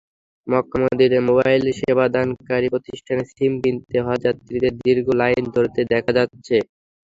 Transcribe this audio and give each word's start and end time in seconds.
মক্কা-মদিনায় 0.47 1.25
mobile 1.27 1.63
সেবাদানকারী 1.79 2.67
প্রতিষ্ঠানে 2.73 3.23
SIM 3.31 3.53
কিনতে 3.63 3.97
হজযাত্রীদের 4.07 4.73
দীর্ঘ 4.79 5.07
লাইন 5.21 5.43
ধরতে 5.55 5.81
দেখা 5.91 6.11
যাচ্ছে। 6.17 6.55